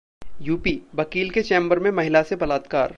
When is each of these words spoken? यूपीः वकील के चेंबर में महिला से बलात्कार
यूपीः 0.41 0.97
वकील 0.99 1.29
के 1.29 1.41
चेंबर 1.41 1.79
में 1.79 1.91
महिला 1.91 2.21
से 2.23 2.35
बलात्कार 2.35 2.89